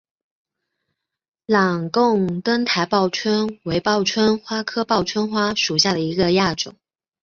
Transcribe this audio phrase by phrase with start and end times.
[1.45, 6.73] 朗贡灯台报春为报春花科报春花属下的一个亚种。